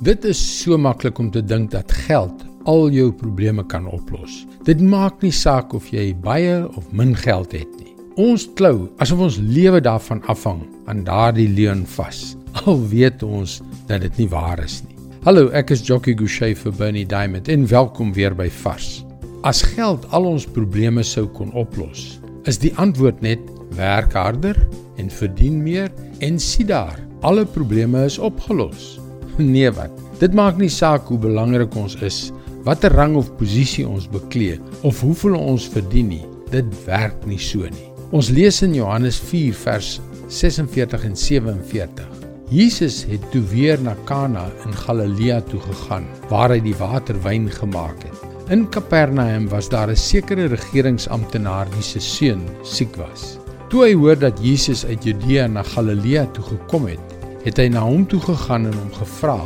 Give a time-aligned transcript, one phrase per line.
[0.00, 4.46] Dit is so maklik om te dink dat geld al jou probleme kan oplos.
[4.64, 7.92] Dit maak nie saak of jy baie of min geld het nie.
[8.16, 12.22] Ons klou asof ons lewe daarvan afhang aan daardie leuen vas.
[12.64, 13.58] Al weet ons
[13.90, 14.96] dat dit nie waar is nie.
[15.26, 19.02] Hallo, ek is Jockey Gouchee vir Bernie Diamond en welkom weer by Vars.
[19.44, 22.16] As geld al ons probleme sou kon oplos,
[22.48, 23.44] is die antwoord net
[23.76, 24.56] werk harder
[24.96, 25.92] en verdien meer
[26.24, 28.96] en sien daar, alle probleme is opgelos.
[29.54, 29.90] Nee wat.
[30.20, 32.30] Dit maak nie saak hoe belangrik ons is,
[32.66, 36.24] watter rang of posisie ons beklee of hoeveel ons verdien nie.
[36.50, 37.88] Dit werk nie so nie.
[38.10, 42.08] Ons lees in Johannes 4 vers 46 en 47.
[42.50, 47.46] Jesus het toe weer na Kana in Galilea toe gegaan waar hy die water wyn
[47.46, 48.26] gemaak het.
[48.50, 53.38] In Kapernaum was daar 'n sekere regeringsamptenaar wie se seun siek was.
[53.70, 56.98] Toe hy hoor dat Jesus uit Judea na Galilea toe gekom het,
[57.44, 59.38] het hy na hom toe gegaan en hom gevra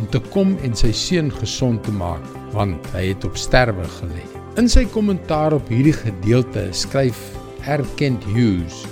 [0.00, 2.24] om te kom en sy seun gesond te maak,
[2.56, 4.24] want hy het op sterwe gelê.
[4.60, 7.20] In sy kommentaar op hierdie gedeelte skryf
[7.68, 8.82] Erkent Hughes: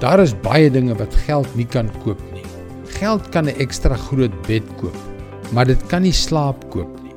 [0.00, 2.44] Daar is baie dinge wat geld nie kan koop nie.
[2.98, 4.96] Geld kan 'n ekstra groot bed koop,
[5.52, 7.14] maar dit kan nie slaap koop nie.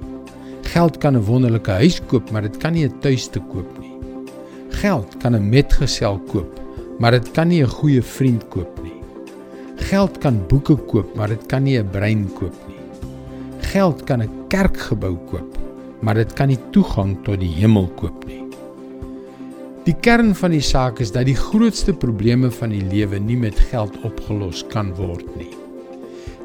[0.73, 3.93] Geld kan 'n wonderlike huis koop, maar dit kan nie 'n tuiste koop nie.
[4.69, 6.59] Geld kan 'n metgesel koop,
[6.99, 8.84] maar dit kan nie 'n goeie vriend koop nie.
[9.75, 12.79] Geld kan boeke koop, maar dit kan nie 'n brein koop nie.
[13.59, 15.57] Geld kan 'n kerkgebou koop,
[16.01, 18.43] maar dit kan nie toegang tot die hemel koop nie.
[19.85, 23.59] Die kern van die saak is dat die grootste probleme van die lewe nie met
[23.59, 25.51] geld opgelos kan word nie.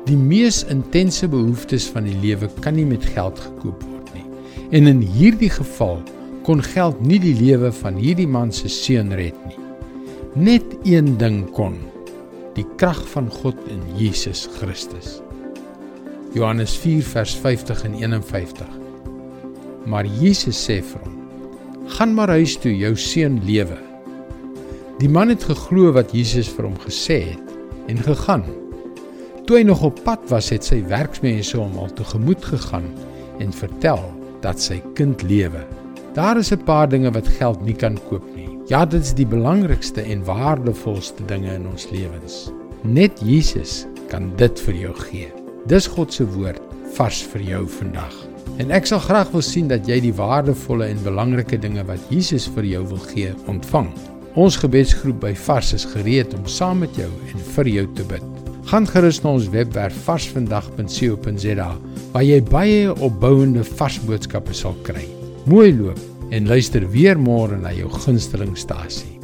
[0.05, 4.27] Die mees intense behoeftes van die lewe kan nie met geld gekoop word nie.
[4.71, 6.03] En in hierdie geval
[6.43, 9.59] kon geld nie die lewe van hierdie man se seun red nie.
[10.35, 11.79] Net een ding kon
[12.61, 15.21] die krag van God in Jesus Christus.
[16.37, 18.69] Johannes 4 vers 50 en 51.
[19.89, 21.17] Maar Jesus sê vir hom:
[21.97, 23.79] "Gaan maar huis toe, jou seun lewe."
[25.01, 27.55] Die man het geglo wat Jesus vir hom gesê het
[27.89, 28.45] en gegaan.
[29.47, 32.87] Toe hy nog op pad was, het sy werksmense hom al tegemoet gegaan
[33.41, 34.05] en vertel
[34.45, 35.65] dat sy kind lewe.
[36.15, 38.40] Daar is 'n paar dinge wat geld nie kan koop nie.
[38.71, 42.53] Ja, dit is die belangrikste en waardevolste dinge in ons lewens.
[42.87, 43.81] Net Jesus
[44.13, 45.31] kan dit vir jou gee.
[45.67, 46.61] Dis God se woord
[46.95, 48.15] vars vir jou vandag.
[48.63, 52.47] En ek sal graag wil sien dat jy die waardevolle en belangrike dinge wat Jesus
[52.55, 53.89] vir jou wil gee, ontvang.
[54.39, 58.47] Ons gebedsgroep by Vars is gereed om saam met jou en vir jou te bid.
[58.71, 61.73] Gaan gerus na ons webwerf varsvandag.co.za
[62.15, 65.09] waar jy baie opbouende vars boodskappe sal kry.
[65.51, 69.20] Mooi loop en luister weer môre na jou gunsteling stasie.